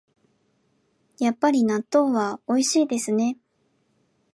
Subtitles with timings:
[1.19, 3.37] やっぱり納豆はおいしいですね